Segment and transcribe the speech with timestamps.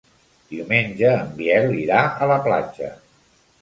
[0.53, 2.95] Diumenge en Biel irà a la platja.